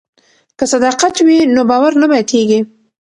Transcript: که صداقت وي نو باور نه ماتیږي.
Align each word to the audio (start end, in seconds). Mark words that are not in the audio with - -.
که 0.57 0.63
صداقت 0.73 1.15
وي 1.25 1.37
نو 1.55 1.61
باور 1.69 1.93
نه 2.01 2.05
ماتیږي. 2.11 2.59